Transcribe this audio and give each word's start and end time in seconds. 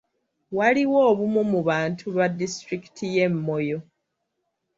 Waliwo 0.57 0.99
obumu 1.11 1.41
mu 1.51 1.59
bantu 1.69 2.05
ba 2.15 2.25
disitulikiti 2.39 3.05
y'e 3.15 3.25
Moyo. 3.45 3.77